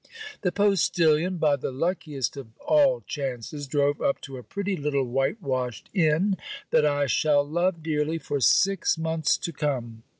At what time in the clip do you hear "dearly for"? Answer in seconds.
7.83-8.39